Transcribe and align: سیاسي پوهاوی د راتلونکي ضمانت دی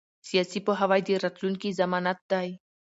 سیاسي 0.27 0.59
پوهاوی 0.65 1.01
د 1.05 1.09
راتلونکي 1.23 1.69
ضمانت 1.79 2.19
دی 2.31 2.49